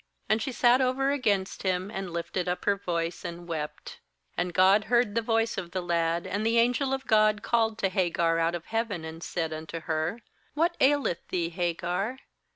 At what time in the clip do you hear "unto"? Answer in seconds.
9.53-9.81